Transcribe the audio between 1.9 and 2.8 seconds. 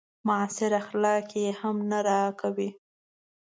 راکوي.